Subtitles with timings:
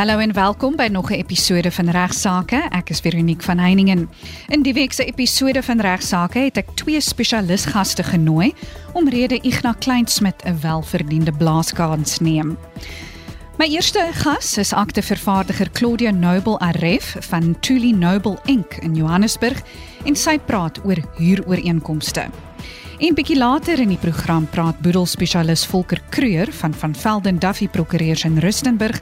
[0.00, 2.56] Hallo en welkom by nog 'n episode van Regsake.
[2.56, 4.10] Ek is Veronique van Heiningen.
[4.48, 8.52] In die week se episode van Regsake het ek twee spesialisgaste genooi
[8.92, 12.58] omrede Ignas Kleinsmid 'n welverdiende blaaskans neem.
[13.58, 19.62] My eerste gas is aktevervaardiger Claudia Noble Aref van Tuli Noble Inc in Johannesburg
[20.04, 22.26] en sy praat oor huurooreenkomste.
[22.98, 28.24] En bietjie later in die program praat boedelspesialis Volker Kreur van van Velden Duffy Prokureurs
[28.24, 29.00] in Rustenburg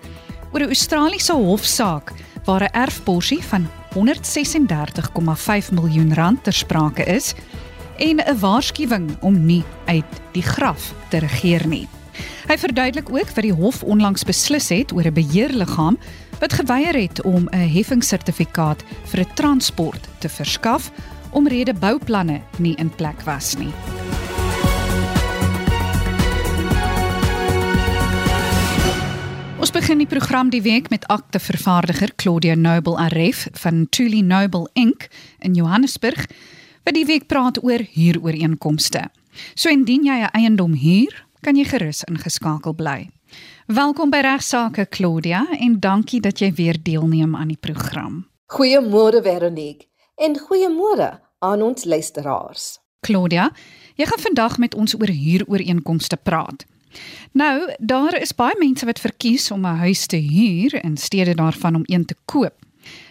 [0.52, 2.12] oor 'n Australiese hofsaak
[2.45, 7.34] waar 'n erfporsie van 136,5 miljoen rand ter sprake is
[7.97, 11.89] en 'n waarskuwing om nie uit die graf te regeer nie.
[12.48, 15.98] Hy verduidelik ook wat die hof onlangs beslis het oor 'n beheerliggaam
[16.39, 20.91] wat geweier het om 'n heffingssertifikaat vir 'n transport te verskaf
[21.30, 23.73] omrede bouplanne nie in plek was nie.
[29.69, 35.11] Ons begin die program die week met aktevervaardiger Claudia Noble Aref van Tuli Noble Inc
[35.45, 36.23] in Johannesburg
[36.89, 39.03] wat die week praat oor huurooreenkomste.
[39.53, 41.12] So indien jy 'n eiendom huur,
[41.45, 43.11] kan jy gerus ingeskakel bly.
[43.67, 48.27] Welkom by Regsake Claudia en dankie dat jy weer deelneem aan die program.
[48.47, 49.85] Goeiemôre Veronique
[50.17, 52.79] en goeiemôre aan ons luisteraars.
[53.01, 53.53] Claudia,
[53.97, 56.64] jy gaan vandag met ons oor huurooreenkomste praat.
[57.33, 61.75] Nou, daar is baie mense wat verkies om 'n huis te huur in steede daarvan
[61.75, 62.55] om een te koop.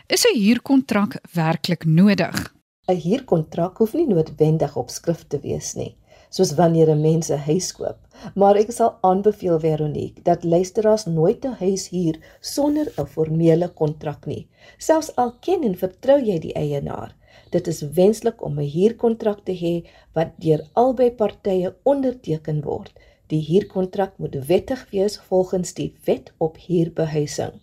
[0.07, 2.53] Is 'n huurkontrak werklik nodig?
[2.87, 5.95] 'n Huurkontrak hoef nie noodwendig op skrif te wees nie,
[6.29, 7.99] soos wanneer 'n mens 'n huis koop,
[8.35, 14.25] maar ek sal aanbeveel Veronique dat luisteraars nooit 'n huis huur sonder 'n formele kontrak
[14.25, 14.47] nie,
[14.77, 17.15] selfs al ken en vertrou jy die eienaar.
[17.49, 19.75] Dit is wenslik om 'n huurkontrak te hê
[20.13, 22.93] wat deur albei partye onderteken word.
[23.27, 27.57] Die huurkontrak moet wettig wees volgens die Wet op Huurbehuising.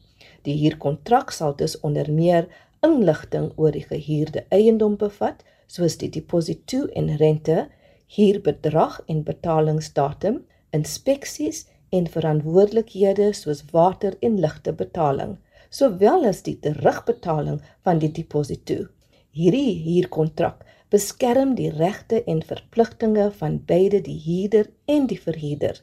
[0.44, 2.48] Die huurkontrak sal dus onder meer
[2.84, 7.68] inligting oor die gehuurde eiendom bevat, soos die deposito en rente,
[8.16, 10.42] huurbedrag en betalingsdatum,
[10.76, 15.38] inspeksies en verantwoordelikhede soos water en ligte betaling,
[15.70, 18.84] sowel as die terugbetaling van die deposito.
[19.34, 20.60] Hierdie huurkontrak
[20.94, 25.80] beskerm die regte en verpligtinge van beide die huurder en die verhuurder.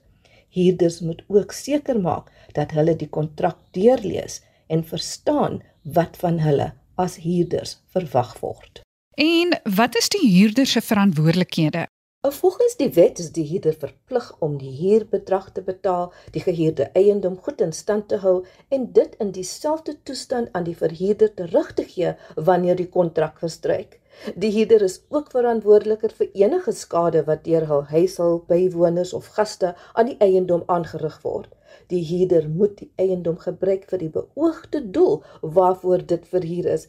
[0.55, 4.39] Huurders moet ook seker maak dat hulle die kontrak deurlees
[4.71, 8.83] en verstaan wat van hulle as huurders verwag word.
[9.19, 11.85] En wat is die huurder se verantwoordelikhede?
[12.21, 17.39] Volgens die wet is die huurder verplig om die huurbedrag te betaal, die gehuurde eiendom
[17.47, 18.35] goed in stand te hou
[18.69, 24.00] en dit in dieselfde toestand aan die verhuurder terug te gee wanneer die kontrak verstryk.
[24.35, 29.73] Die huurder is ook verantwoordeliker vir enige skade wat deur hul huishulp, bywoners of gaste
[29.93, 31.49] aan die eiendom aangerig word.
[31.93, 36.87] Die huurder moet die eiendom gebruik vir die beoogde doel waarvoor dit verhuur is,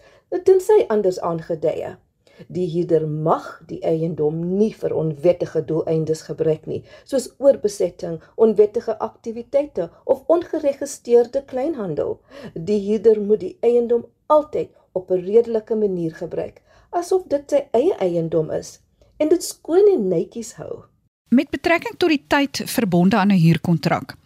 [0.51, 2.01] tensy anders aangedui is.
[2.49, 9.91] Die huurder mag die eiendom nie vir onwettige doeleindes gebruik nie, soos oorbesetting, onwettige aktiwiteite
[10.05, 12.19] of ongeregistreerde kleinhandel.
[12.55, 16.63] Die huurder moet die eiendom altyd op 'n redelike manier gebruik,
[16.93, 18.79] asof dit sy eie eiendom is
[19.17, 20.85] en dit skoon en netjies hou.
[21.33, 24.17] Met betrekking tot die tyd verbonde aan 'n huurkontrak,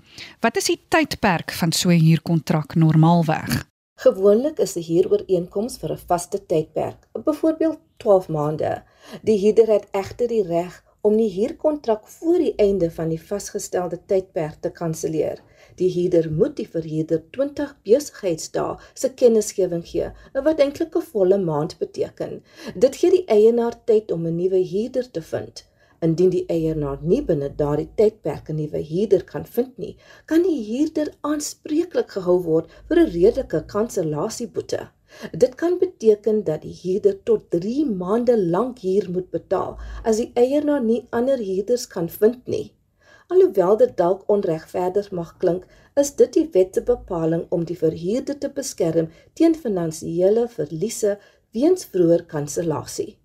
[0.41, 3.67] wat is die tydperk van so 'n huurkontrak normaalweg?
[3.99, 8.83] Gewoonlik is 'n huurooreenkoms vir 'n vaste tydperk, byvoorbeeld 12 maande.
[9.23, 13.99] Die huurder het egter die reg om die huurkontrak voor die einde van die vasgestelde
[14.07, 15.39] tydperk te kanselleer.
[15.79, 20.11] Die huurder moet die verhuurder 20 besigheidsdae se kennisgewing gee,
[20.49, 22.43] wat eintlik 'n volle maand beteken.
[22.85, 25.65] Dit gee die eienaar tyd om 'n nuwe huurder te vind.
[26.01, 30.61] Indien die eienaar nie binne daardie tydperk 'n nuwe huurder kan vind nie, kan die
[30.71, 34.89] huurder aanspreeklik gehou word vir 'n redelike kansellasieboete.
[35.33, 40.31] Dit kan beteken dat die huurder tot 3 maande lank huur moet betaal as die
[40.35, 42.76] eienaar nie ander huurders kan vind nie.
[43.35, 45.65] Alhoewel dit dalk onregverdig mag klink,
[46.03, 49.09] is dit die wet se bepaling om die verhuurder te beskerm
[49.41, 51.17] teen finansiële verliese
[51.57, 53.17] weens vroeë kansellasie.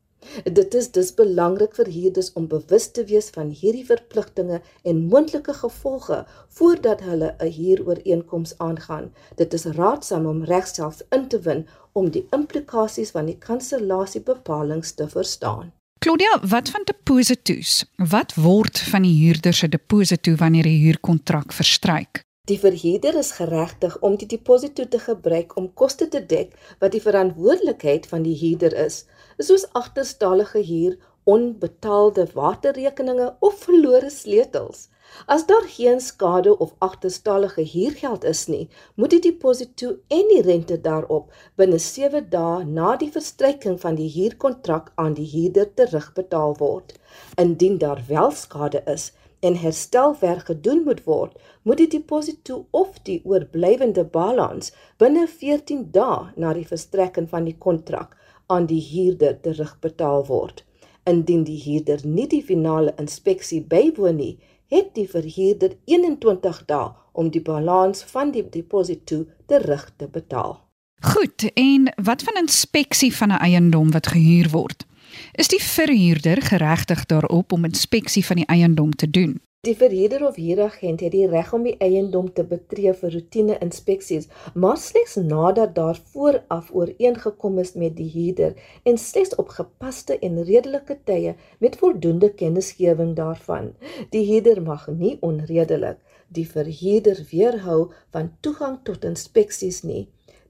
[0.57, 4.59] Dit is dus belangrik vir huurders om bewus te wees van hierdie verpligtinge
[4.91, 6.19] en moontlike gevolge
[6.59, 9.11] voordat hulle 'n huurooreenkoms aangaan.
[9.43, 15.09] Dit is raadsaam om regself in te win om die implikasies van die kansellasiebepalinge te
[15.17, 15.73] verstaan.
[16.01, 17.83] Claudia, wat van deposito's?
[17.95, 22.23] Wat word van die huurder se deposito wanneer 'n huurkontrak verstryk?
[22.49, 27.01] Die verhuurder is geregtig om die deposito te gebruik om koste te dek wat die
[27.01, 29.05] verantwoordelikheid van die huurder is
[29.37, 34.87] soos agterstallige huur, onbetaalde waterrekeninge of verlore sleutels.
[35.25, 40.77] As daar geen skade of agterstallige huurgeld is nie, moet die deposito en die rente
[40.81, 46.95] daarop binne 7 dae na die verstryking van die huurkontrak aan die huurder terugbetaal word.
[47.35, 53.21] Indien daar wel skade is en herstelwerk gedoen moet word, moet die deposito of die
[53.25, 54.71] oorblywende balans
[55.01, 58.17] binne 14 dae na die verstrekking van die kontrak
[58.47, 60.63] aan die huurder terugbetaal word.
[61.09, 64.33] Indien die huurder nie die finale inspeksie bywoon nie,
[64.71, 70.59] het die verhuurder 21 dae om die balans van die deposito terug te betaal.
[71.01, 74.85] Goed, en wat van inspeksie van 'n eiendom wat gehuur word?
[75.33, 79.41] Is die verhuurder geregtig daarop om inspeksie van die eiendom te doen?
[79.67, 84.23] Die verhuurder of huuragent het die reg om die eiendom te betree vir roetine inspeksies,
[84.61, 88.55] maar slegs nadat daar vooraf ooreengekom is met die huurder
[88.91, 91.35] en slegs op gepaste en redelike tye
[91.65, 93.67] met voldoende kennisgewing daarvan.
[94.15, 95.99] Die huurder mag nie onredelik
[96.37, 97.77] die verhuurder weerhou
[98.17, 100.07] van toegang tot inspeksies nie.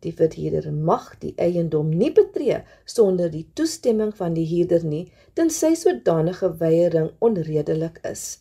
[0.07, 2.61] Die verhuurder mag die eiendom nie betree
[2.95, 5.03] sonder die toestemming van die huurder nie,
[5.33, 8.39] tensy sodanige weiering onredelik is.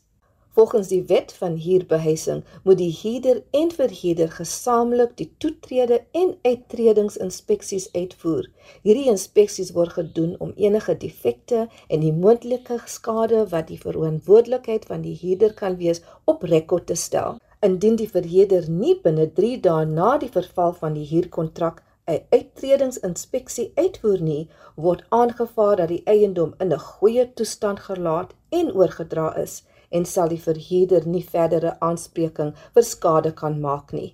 [0.52, 7.86] Volgens die wet van huurbehuising moet die huurder en verhuurder gesamentlik die toetrede en uittredingsinspeksies
[7.92, 8.48] uitvoer.
[8.82, 15.06] Hierdie inspeksies word gedoen om enige defekte en die moontlike skade wat die verantwoordelikheid van
[15.06, 17.38] die huurder kan wees op rekord te stel.
[17.62, 23.70] Indien die verhuurder nie binne 3 dae na die verval van die huurkontrak 'n uittredingsinspeksie
[23.78, 29.62] uitvoer nie, word aangevaar dat die eiendom in 'n goeie toestand gelaat en oorgedra is
[29.90, 34.10] en sal die verhuurder nie verdere aanspreking vir skade kan maak nie.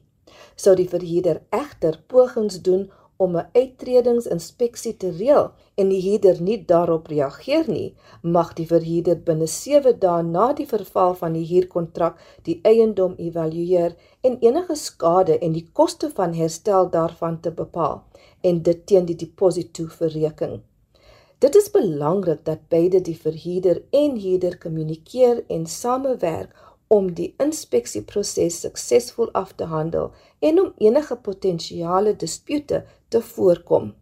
[0.56, 2.88] Sou die verhuurder egter pogings doen
[3.25, 9.19] om 'n uittredingsinspeksie te reël en die huurder nie daarop reageer nie, mag die verhuurder
[9.28, 15.38] binne 7 dae na die verval van die huurkontrak die eiendom evalueer en enige skade
[15.38, 18.02] en die koste van herstel daarvan te bepaal
[18.40, 20.62] en dit teen die deposito verreken.
[21.38, 26.56] Dit is belangrik dat beide die verhuurder en huurder kommunikeer en samewerk
[26.87, 33.94] om die inspeksieproses suksesvol af te handel en om enige potensiële dispute te voorkom.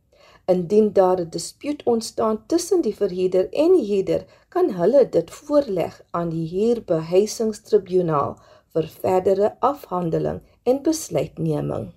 [0.47, 6.03] Indien daar 'n dispuut ontstaan tussen die verhuurder en die huurder, kan hulle dit voorleg
[6.11, 8.39] aan die huurbehuisingstribunaal
[8.73, 11.93] vir verdere afhandeling en besluitneming.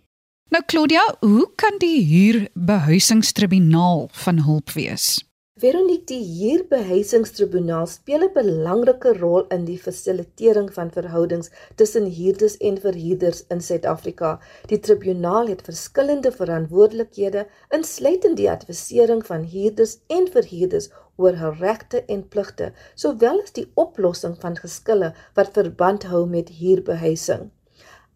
[0.49, 5.26] Nou Claudia, hoe kan die huurbehuisingstribunaal van hulp wees?
[5.57, 11.49] Veronique, die huurbehuisingstribunaal speel 'n belangrike rol in die fasilitering van verhoudings
[11.81, 14.35] tussen huurders en verhuurders in Suid-Afrika.
[14.73, 17.47] Die tribunaal het verskillende verantwoordelikhede,
[17.79, 23.69] insluitend die advisering van huurders en verhuurders oor hul regte en pligte, sowel as die
[23.73, 27.49] oplossing van geskille wat verband hou met huurbehuising.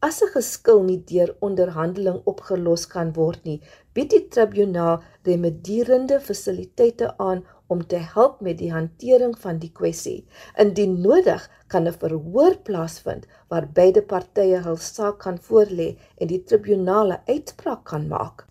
[0.06, 3.58] As 'n geskil nie deur onderhandeling opgelos kan word nie,
[3.98, 7.44] bied die tribunaal remedierende fasiliteite aan
[7.76, 10.16] om te help met die hantering van die kwessie.
[10.64, 16.42] Indien nodig, kan 'n verhoor plaasvind waar beide partye hul saak kan voorlê en die
[16.54, 18.48] tribunaal 'n uitspraak kan maak.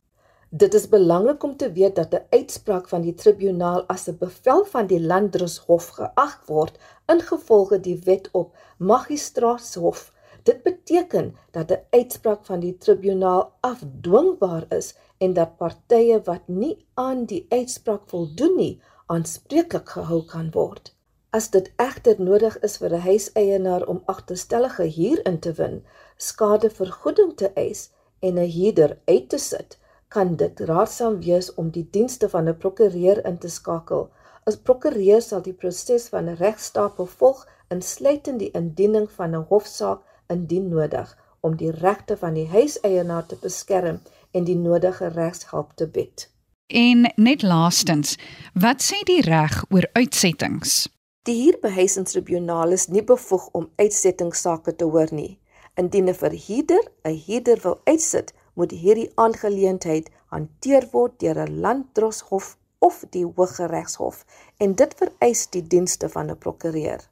[0.62, 4.64] Dit is belangrik om te weet dat 'n uitspraak van die tribunaal as 'n bevel
[4.76, 10.12] van die Landdroshof geag word ingevolge die wet op Magistraatshof.
[10.42, 16.86] Dit beteken dat 'n uitspraak van die tribunaal afdwingbaar is en dat partye wat nie
[16.94, 20.94] aan die uitspraak voldoen nie, aanspreeklik gehou kan word.
[21.30, 25.84] As dit egter nodig is vir 'n huiseienaar om agterstallige huur in te win,
[26.16, 29.78] skadevergoeding te eis en 'n huurder uit te sit,
[30.08, 34.10] kan dit raadsaam wees om die dienste van 'n prokureur in te skakel.
[34.44, 40.00] As prokureur sal die proses van 'n regstapel volg, insluitend die indiening van 'n hofsaak
[40.30, 45.88] indien nodig om die regte van die huiseienaar te beskerm en die nodige regshulp te
[45.88, 46.28] bied.
[46.70, 48.14] En net laastens,
[48.54, 50.86] wat sê die reg oor uitsettings?
[51.26, 55.40] Die huurbehuisingstribunaal is nie bevoeg om uitsettingssake te hoor nie.
[55.74, 62.56] Indien 'n verhuurder 'n huurder wil uitsit, moet hierdie aangeleentheid hanteer word deur 'n landdroshof
[62.78, 64.24] of die Hooggeregshof
[64.56, 67.09] en dit vereis die dienste van 'n prokureur.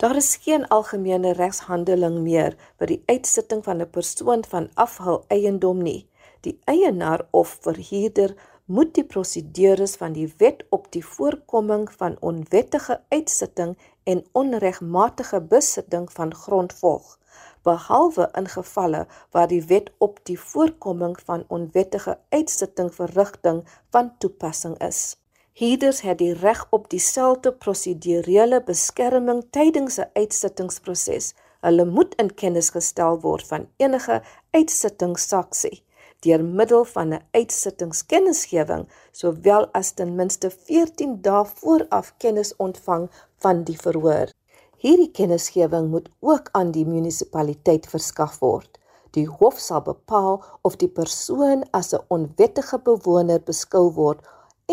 [0.00, 5.82] Daar is geen algemene regshandeling meer vir die uitsitting van 'n persoon van afhul eiendom
[5.88, 6.08] nie.
[6.46, 13.00] Die eienaar of verhuurder moet die prosedures van die wet op die voorkoming van onwettige
[13.08, 17.18] uitsitting en onregmatige besitting van grond volg,
[17.62, 24.78] behalwe in gevalle waar die wet op die voorkoming van onwettige uitsitting verrigting van toepassing
[24.78, 25.19] is.
[25.52, 31.34] Hierders het die reg op dieselfde prosedurele beskerming tydens 'n uitsittingsproses.
[31.60, 35.82] Hulle moet in kennis gestel word van enige uitsittingsaksie
[36.24, 43.64] deur middel van 'n uitsittingskennisgewing sowel as ten minste 14 dae vooraf kennis ontvang van
[43.64, 44.28] die verhoor.
[44.76, 48.78] Hierdie kennisgewing moet ook aan die munisipaliteit verskaf word.
[49.10, 54.20] Die hof sal bepaal of die persoon as 'n onwettige bewoner beskou word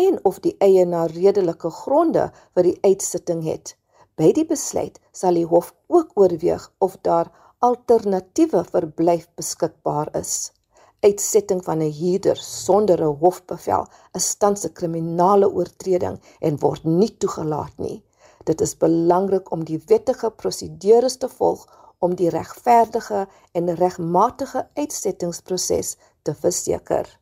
[0.04, 3.74] en of die eienaar redelike gronde vir die uitsitting het.
[4.18, 10.52] By die besluit sal die hof ook oorweeg of daar alternatiewe verblyf beskikbaar is
[11.06, 13.84] uitsetting van 'n huurder sonder 'n hofbevel
[14.18, 17.98] is tans 'n kriminele oortreding en word nie toegelaat nie.
[18.44, 21.60] Dit is belangrik om die wettige prosedures te volg
[21.98, 27.18] om die regverdige en regmatige uitsettingsproses te verseker.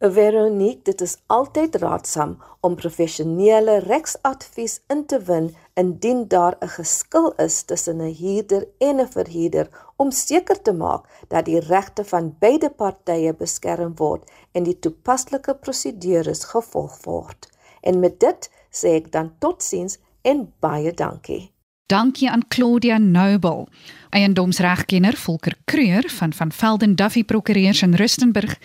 [0.00, 7.32] Veronique, dit is altyd raadsaam om professionele regsadvies in te win indien daar 'n geskil
[7.36, 12.36] is tussen 'n huurder en 'n verhuurder om seker te maak dat die regte van
[12.38, 17.48] beide partye beskerm word en die toepaslike prosedures gevolg word.
[17.80, 21.52] En met dit sê ek dan totsiens en baie dankie.
[21.86, 23.66] Dankie aan Claudia Noble.
[24.10, 28.58] Eiendomsregkenner Volker Kreur van van Velden Duffy Prokureurs in Rustenburg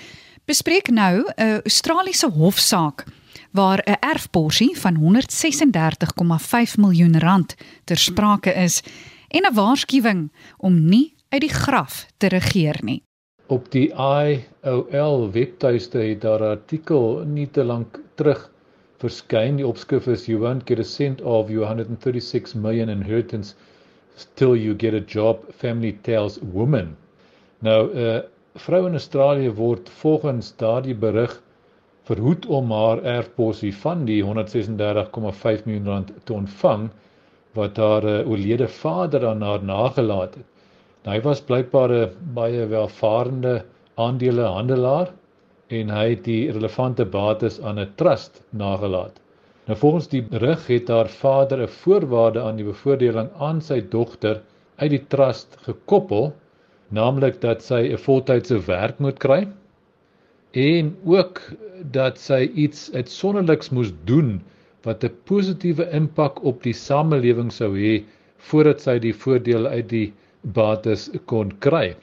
[0.45, 3.05] bespreek nou 'n Australiese hofsaak
[3.51, 8.83] waar 'n erfporsie van 136,5 miljoen rand ter sprake is
[9.27, 13.01] en 'n waarskuwing om nie uit die graf te regeer nie.
[13.47, 18.51] Op die IOL webtuiste het daar 'n artikel nie te lank terug
[18.97, 19.55] verskyn.
[19.55, 23.53] Die opskrif is You won't get a cent of your 136 million inheritance
[24.33, 26.95] till you get a job, family tells woman.
[27.59, 28.19] Nou, 'n uh,
[28.55, 31.33] vrou in Australië word volgens daardie berig
[32.07, 36.89] verhoed om haar erfposie van die 136,5 miljoen rand te ontvang
[37.57, 40.45] wat haar uh, oorlede vader aan haar nagelaat het.
[41.03, 43.63] Nou, hy was blykbaar 'n baie welvarende
[43.95, 45.11] aandelehandelaar
[45.67, 49.19] en hy het die relevante bates aan 'n trust nagelaat.
[49.65, 54.41] Nou volgens die berig het haar vader 'n voorwaarde aan die bevoordeling aan sy dogter
[54.75, 56.33] uit die trust gekoppel
[56.89, 59.47] naamlik dat sy 'n voltydse werk moet kry
[60.55, 61.41] en ook
[61.91, 64.41] dat sy iets uitsonderliks moes doen
[64.85, 68.03] wat 'n positiewe impak op die samelewing sou hê
[68.37, 71.95] voordat sy die voordeel uit die bates kon kry.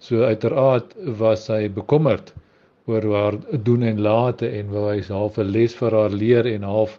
[0.00, 2.32] So uiteraard was sy bekommerd
[2.86, 6.62] oor haar doen en late en wou hy half 'n les vir haar leer en
[6.62, 6.98] half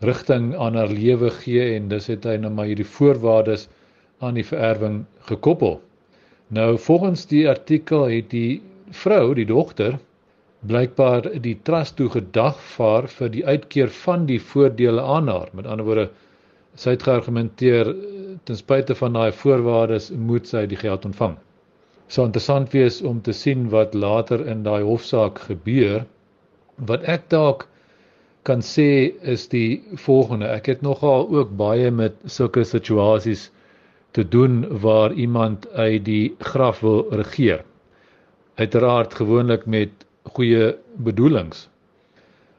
[0.00, 3.68] rigting aan haar lewe gee en dis het hy nou maar hierdie voorwaardes
[4.20, 5.80] aan die vererwing gekoppel.
[6.50, 10.00] Nou volgens die artikel het die vrou, die dogter,
[10.66, 15.52] blykbaar die trust toe gedagvaar vir die uitkeer van die voordele aan haar.
[15.54, 16.08] Met ander woorde,
[16.74, 17.92] sy het geargumenteer
[18.48, 21.38] ten spyte van daai voorwaardes moet sy die geld ontvang.
[22.10, 26.02] Sou interessant wees om te sien wat later in daai hofsaak gebeur.
[26.90, 27.68] Wat ek dalk
[28.42, 30.50] kan sê is die volgende.
[30.50, 33.50] Ek het nogal ook baie met sulke situasies
[34.10, 37.64] te doen waar iemand uit die graf wil regeer.
[38.54, 39.90] Uiteraard gewoonlik met
[40.22, 41.68] goeie bedoelings.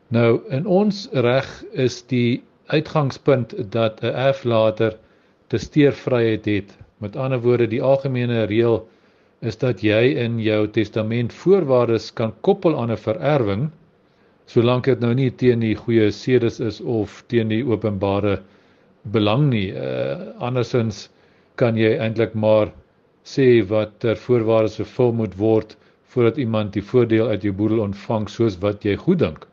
[0.08, 4.98] Nou in ons reg is die uitgangspunt dat 'n erflater
[5.48, 6.78] te steervryheid het.
[6.98, 8.88] Met ander woorde, die algemene reël
[9.40, 13.72] is dat jy in jou testament voorwaardes kan koppel aan 'n vererwing
[14.46, 18.40] solank dit nou nie teen die goeie sedes is of teen die openbare
[19.14, 19.72] belang nie.
[19.72, 21.10] Uh, andersins
[21.62, 22.74] kan jy eintlik maar
[23.28, 25.78] sê wat ter voorwaardes vervul moet word
[26.12, 29.46] voordat iemand die voordeel uit jou boedel ontvang soos wat jy goed dink.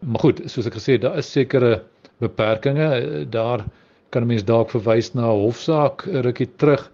[0.00, 1.80] Maar goed, soos ek gesê het, daar is sekere
[2.22, 3.26] beperkings.
[3.32, 3.64] Daar
[4.10, 6.90] kan 'n mens dalk verwys na 'n hofsaak rukkie terug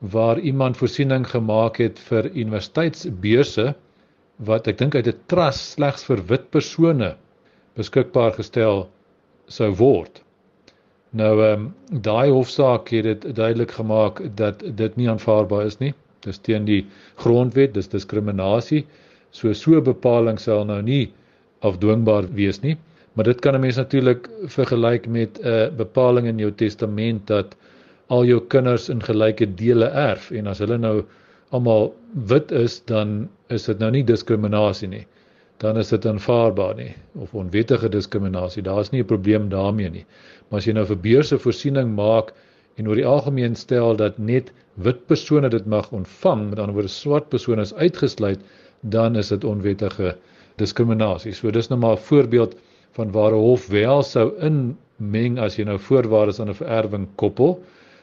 [0.00, 3.74] waar iemand voorsiening gemaak het vir universiteitsbeurse
[4.38, 7.16] wat ek dink uit 'n trust slegs vir wit persone
[7.76, 8.88] beskikbaar gestel
[9.48, 10.25] sou word.
[11.16, 11.66] Nou ehm um,
[12.06, 15.92] daai hofsaak het dit duidelik gemaak dat dit nie aanvaarbaar is nie.
[16.26, 16.82] Dis teen die
[17.22, 18.82] grondwet, dis diskriminasie.
[19.30, 21.12] So so bepaling sal nou nie
[21.64, 22.76] afdwingbaar wees nie.
[23.14, 27.56] Maar dit kan 'n mens natuurlik vergelyk met 'n uh, bepaling in jou testament dat
[28.06, 31.04] al jou kinders in gelyke dele erf en as hulle nou
[31.50, 31.94] almal
[32.28, 35.06] wit is, dan is dit nou nie diskriminasie nie.
[35.62, 38.62] Dan is dit aanvaarbaar nie of onwettige diskriminasie.
[38.62, 40.04] Daar's nie 'n probleem daarmee nie.
[40.48, 42.32] Maar as jy nou vir beurse voorsiening maak
[42.76, 46.92] en oor die algemeen stel dat net wit persone dit mag ontvang, met ander woorde
[46.92, 48.40] swart persone is uitgesluit,
[48.80, 50.16] dan is dit onwettige
[50.60, 51.32] diskriminasie.
[51.32, 52.56] So dis nou maar 'n voorbeeld
[52.92, 57.62] van waar 'n hof wel sou inmeng as jy nou voorwaardes aan 'n vererwing koppel,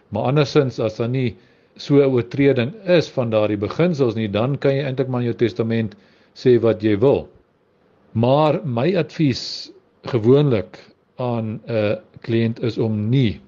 [0.09, 1.35] maar andersins as daar nie
[1.75, 5.37] so 'n oortreding is van daardie beginsels nie, dan kan jy eintlik maar in jou
[5.37, 5.95] testament
[6.33, 7.27] sê wat jy wil.
[8.13, 9.71] Maar my advies
[10.05, 10.77] gewoonlik
[11.17, 13.41] aan 'n kliënt is om nie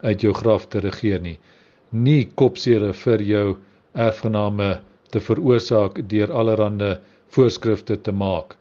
[0.00, 1.38] uit jou graf te regeer nie.
[1.88, 3.56] Nie kopsere vir jou
[3.92, 8.56] erfgename te veroorsaak deur allerlei voorskrifte te maak.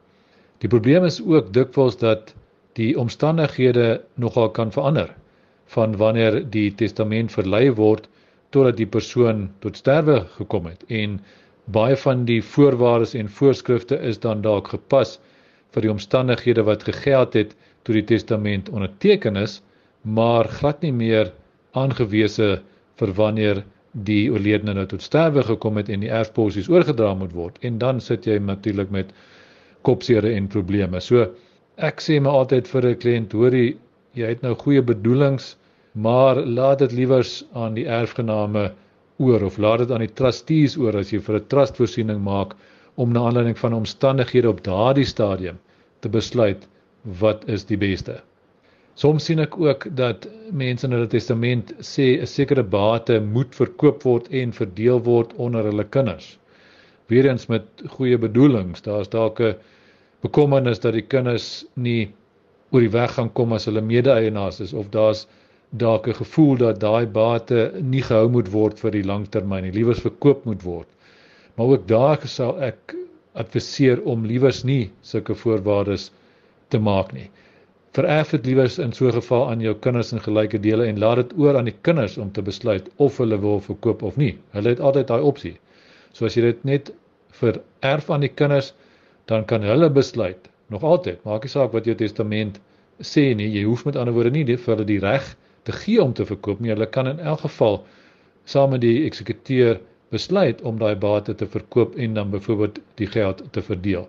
[0.57, 2.33] Die probleem is ook dikwels dat
[2.73, 5.15] die omstandighede nogal kan verander
[5.65, 8.07] van wanneer die testament verlei word
[8.49, 11.19] totdat die persoon tot sterwe gekom het en
[11.71, 15.17] baie van die voorwaardes en voorskrifte is dan dalk gepas
[15.73, 19.59] vir die omstandighede wat gegeld het toe die testament onderteken is
[20.01, 21.33] maar glad nie meer
[21.77, 22.61] aangewese
[22.99, 27.57] vir wanneer die oorledene nou tot sterwe gekom het en die erfposies oorgedra moet word
[27.65, 29.13] en dan sit jy natuurlik met
[29.87, 30.99] kopsere en probleme.
[31.01, 31.25] So
[31.77, 33.77] ek sê my altyd vir 'n kliënt, hoorie,
[34.13, 35.55] jy het nou goeie bedoelings,
[35.93, 38.71] maar laat dit liewers aan die erfgename
[39.19, 42.55] oor of laat dit aan die trustees oor as jy vir 'n trustvoorsiening maak
[42.95, 45.59] om na aanleiding van omstandighede op daardie stadium
[45.99, 46.67] te besluit
[47.19, 48.21] wat is die beste.
[48.99, 54.03] Soms sien ek ook dat mense in hulle testament sê 'n sekere bate moet verkoop
[54.03, 56.37] word en verdeel word onder hulle kinders.
[57.07, 58.81] Weerens met goeie bedoelings.
[58.81, 59.55] Daar's dalk 'n
[60.21, 62.11] bekommernis dat die kinders nie
[62.71, 65.27] oor die weg gaan kom as hulle mede-eienaars is of daar's
[65.69, 70.01] dalk 'n gevoel dat daai bate nie gehou moet word vir die langtermyn nie, liewers
[70.01, 70.87] verkoop moet word.
[71.55, 72.95] Maar ook daar sal ek
[73.33, 76.11] adviseer om liewers nie sulke voorwaardes
[76.69, 77.29] te maak nie
[77.97, 81.15] vererf dit liewers in so 'n geval aan jou kinders in gelyke dele en laat
[81.15, 84.37] dit oor aan die kinders om te besluit of hulle wil verkoop of nie.
[84.51, 85.57] Hulle het altyd daai opsie.
[86.13, 86.93] So as jy dit net
[87.31, 88.73] vererf aan die kinders,
[89.25, 90.49] dan kan hulle besluit.
[90.67, 92.59] Nog altyd, maak nie saak wat jou testament
[93.01, 95.35] sê nie, jy hoef met ander woorde nie vir hulle die reg
[95.71, 96.71] gee om te verkoop nie.
[96.71, 97.83] Hulle kan in elk geval
[98.45, 103.43] saam met die eksekuteur besluit om daai bate te verkoop en dan byvoorbeeld die geld
[103.51, 104.07] te verdeel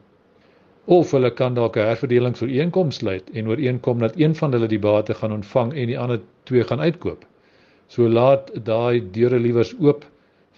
[0.91, 5.15] of hulle kan dalk 'n herverdelingsooreenkoms sluit en ooreenkom dat een van hulle die bate
[5.15, 7.25] gaan ontvang en die ander twee gaan uitkoop.
[7.89, 10.05] So laat daai deure liewers oop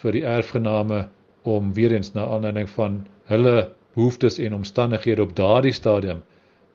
[0.03, 1.09] vir die erfgename
[1.43, 6.23] om weer eens na aanleiding van hulle behoeftes en omstandighede op daardie stadium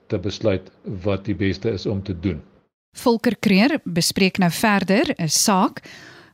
[0.08, 0.72] te besluit
[1.04, 2.42] wat die beste is om te doen.
[2.94, 5.82] Volker Kreer bespreek nou verder 'n saak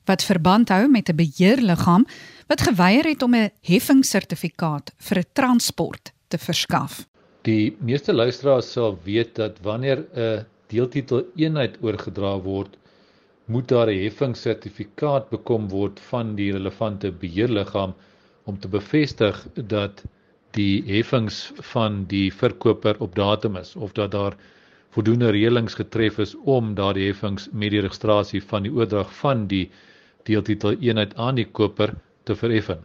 [0.06, 2.06] wat verband hou met 'n beheerliggaam
[2.48, 7.06] wat geweier het om 'n heffingssertifikaat vir 'n transport te verskaf.
[7.42, 12.78] Die meeste luisteraars sal weet dat wanneer 'n deeltitel eenheid oorgedra word,
[13.46, 17.94] moet daar 'n heffingssertifikaat bekom word van die relevante beheerliggaam
[18.44, 20.04] om te bevestig dat
[20.52, 24.36] die heffings van die verkoper op datum is of dat daar
[24.93, 29.65] voldoende reëlings getref is om daardie heffings met die registrasie van die oordrag van die
[30.29, 31.95] deeltitel eenheid aan die koper
[32.29, 32.84] te vereffen.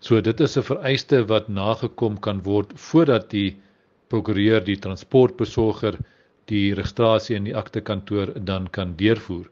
[0.00, 3.56] So dit is 'n vereiste wat nagekom kan word voordat die
[4.08, 5.98] prokureur die transportbesorger
[6.52, 9.48] die registrasie in die aktekantoor dan kan deurvoer.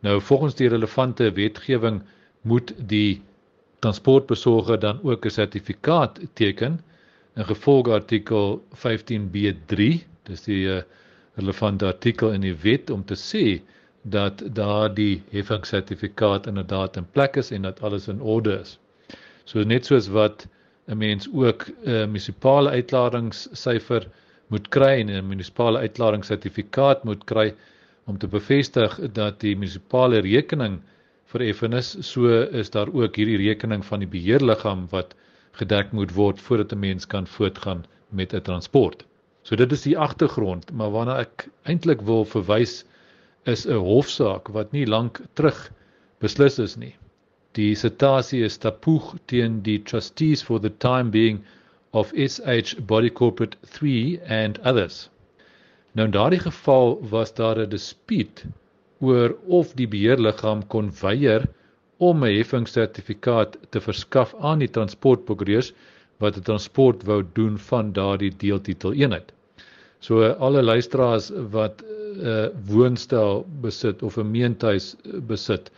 [0.00, 2.02] Nou volgens die relevante wetgewing
[2.42, 3.22] moet die
[3.80, 6.80] transportbesorger dan ook 'n sertifikaat teken
[7.36, 10.82] in gevolg artikel 15B3, dis die
[11.36, 13.60] relevante artikel in die wet om te sê
[14.02, 18.78] dat daardie heffingssertifikaat inderdaad in plek is en dat alles in orde is.
[19.44, 20.46] So net soos wat
[20.86, 24.06] 'n mens ook 'n uh, munisipale uitladingssyfer
[24.48, 27.54] moet kry en 'n munisipale uitladingssertifikaat moet kry
[28.06, 30.80] om te bevestig dat die munisipale rekening
[31.24, 32.28] vereffen is, so
[32.62, 35.14] is daar ook hierdie rekening van die beheerliggaam wat
[35.58, 39.04] gedek moet word voordat 'n mens kan voortgaan met 'n transport.
[39.46, 42.80] So dit is die agtergrond, maar waarna ek eintlik wil verwys
[43.52, 45.60] is 'n hofsaak wat nie lank terug
[46.24, 46.96] beslis is nie.
[47.54, 51.38] Die citasie is tapoeg teen die trustees for the time being
[51.92, 55.10] of SH Body Corporate 3 and others.
[55.94, 58.44] Nou in daardie geval was daar 'n dispuut
[58.98, 61.46] oor of die beheerliggaam kon weier
[61.98, 65.72] om 'n heffingssertifikaat te verskaf aan die transportprokureurs
[66.18, 69.35] wat 'n transport wou doen van daardie deeltitel eenheid.
[70.00, 75.70] So alle luisteraars wat 'n uh, woonstel besit of 'n meentuis besit,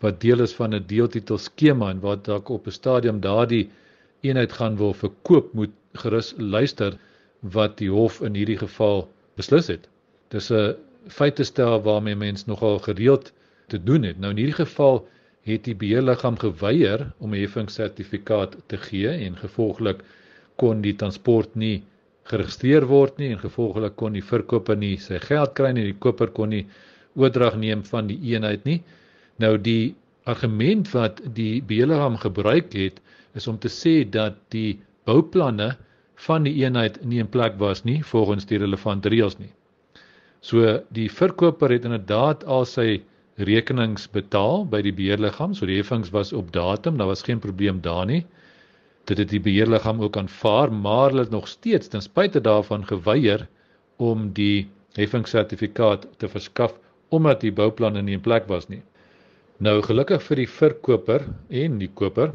[0.00, 3.70] wat deel is van 'n deeltitel skema en wat dalk op 'n stadium daardie
[4.20, 6.98] eenheid gaan wil verkoop moet gerus luister
[7.40, 9.88] wat die hof in hierdie geval beslis het.
[10.28, 10.74] Dis 'n
[11.08, 13.32] feite stel waarmee mens nogal gereeld
[13.66, 14.18] te doen het.
[14.18, 15.06] Nou in hierdie geval
[15.42, 20.02] het die beheerliggaam geweier om 'n heffingssertifikaat te gee en gevolglik
[20.56, 21.84] kon die transport nie
[22.30, 26.32] geregistreer word nie en gevolglik kon die verkoper nie sy geld kry nie, die koper
[26.34, 26.64] kon nie
[27.16, 28.80] oordrag neem van die eenheid nie.
[29.42, 29.94] Nou die
[30.26, 33.00] argument wat die beheerliggaam gebruik het
[33.38, 35.74] is om te sê dat die bouplanne
[36.26, 39.52] van die eenheid nie in plek was nie volgens die relevante reëls nie.
[40.40, 43.02] So die verkoper het inderdaad al sy
[43.36, 47.82] rekenings betaal by die beheerliggaam, so die heffings was op datum, daar was geen probleem
[47.84, 48.24] daar nie.
[49.06, 53.46] Dit het die beheerliggaam ook aanvaar, maar hulle het nog steeds ten spyte daarvan geweier
[53.96, 56.74] om die heffingssertifikaat te verskaf
[57.14, 58.82] omdat die bouplanne nie in plek was nie.
[59.62, 62.32] Nou gelukkig vir die verkoper en die koper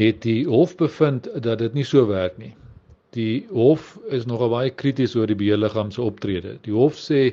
[0.00, 2.52] het die hof bevind dat dit nie so werk nie.
[3.12, 6.56] Die hof is nogal baie krities oor die beheerliggaam se optrede.
[6.64, 7.32] Die hof sê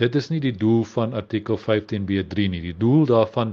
[0.00, 2.62] dit is nie die doel van artikel 15b3 nie.
[2.70, 3.52] Die doel daarvan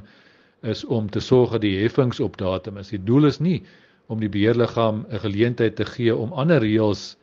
[0.64, 2.94] is om te sorg dat die heffings op datum is.
[2.94, 3.64] Die doel is nie
[4.08, 7.16] om die beheerliggaam 'n geleentheid te gee om ander reëls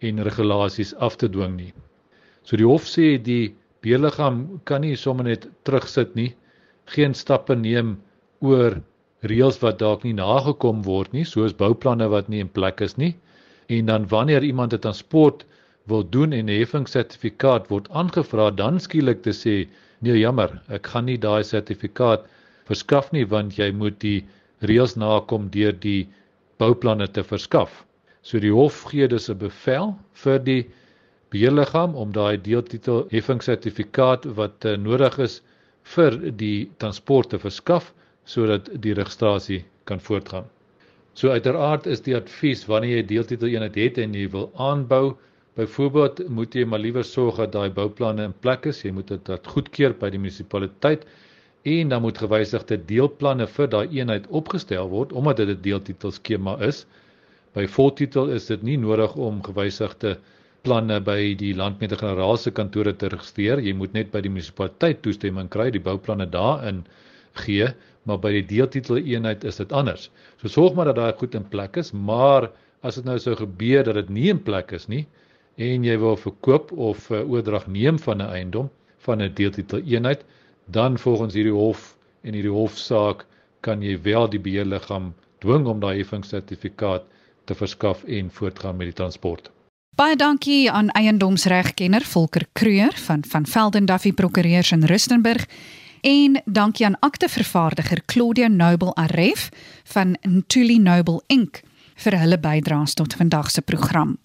[0.00, 1.72] en regulasies af te dwing nie.
[2.42, 6.34] So die hof sê die beheerliggaam kan nie sommer net terugsit nie
[6.94, 7.96] geen stappe neem
[8.40, 8.80] oor
[9.26, 13.14] reëls wat dalk nie nagekom word nie, soos bouplanne wat nie in plek is nie.
[13.68, 15.44] En dan wanneer iemand 'n transport
[15.86, 19.68] wil doen en 'n heffingssertifikaat word aangevra, dan skielik te sê,
[20.00, 22.26] "Nee, jammer, ek gaan nie daai sertifikaat
[22.66, 24.24] verskaf nie want jy moet die
[24.62, 26.08] reëls nakom deur die
[26.58, 27.84] bouplanne te verskaf."
[28.22, 30.62] So die hof gee dus 'n bevel vir die
[31.30, 35.42] beheerliggaam om daai deeltitel heffingssertifikaat wat uh, nodig is
[35.94, 37.92] vir die transport te verskaf
[38.24, 40.46] sodat die registrasie kan voortgaan.
[41.14, 45.16] So uiteraard is die advies wanneer jy deeltitel eenheid het en jy wil aanbou,
[45.56, 48.82] byvoorbeeld moet jy maar liewer sorg dat daai bouplanne in plek is.
[48.84, 51.06] Jy moet dit goedkeur by die munisipaliteit
[51.66, 56.54] en dan moet gewysigde deelplanne vir daai eenheid opgestel word omdat dit 'n deeltitel skema
[56.62, 56.86] is.
[57.54, 60.18] By voltitel is dit nie nodig om gewysigde
[60.62, 63.58] planne by die landmeter-generaal se kantore te registreer.
[63.58, 66.84] Jy moet net by die munisipaliteit toestemming kry, die bouplanne daarin
[67.32, 67.68] gee,
[68.04, 70.10] maar by die deeltitel eenheid is dit anders.
[70.40, 72.50] So sorg maar dat daai goed in plek is, maar
[72.82, 75.06] as dit nou sou gebeur dat dit nie in plek is nie
[75.56, 78.70] en jy wil verkoop of 'n oordrag neem van 'n eiendom
[79.06, 80.24] van 'n deeltitel eenheid,
[80.66, 83.26] dan volgens hierdie hof en hierdie hofsaak
[83.60, 87.04] kan jy wel die beheerliggaam dwing om daai heffingssertifikaat
[87.44, 89.50] te verskaf en voortgaan met die transport.
[89.96, 95.46] Baie dankie aan eiendomsregkenner Volker Kreur van van Velden Duffy Prokureurs in Rustenburg
[96.00, 99.48] en dankie aan aktevervaardiger Claudia Noble Aref
[99.84, 101.62] van Ntuli Noble Inc
[101.96, 104.18] vir hulle bydraes tot vandag se program.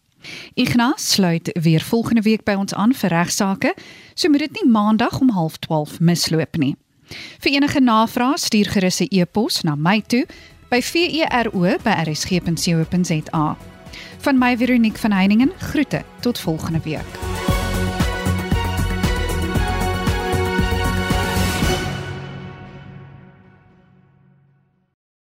[0.53, 3.73] Ignas sluit weer volgende week by ons aan vir regsaake,
[4.13, 6.75] so moet dit nie maandag om 12:30 misloop nie.
[7.39, 10.25] Vir enige navrae stuur gerus 'n e-pos na my toe
[10.69, 13.57] by vero@rsg.co.za.
[14.17, 17.30] Van my Veronique van Heiningen groete tot volgende week.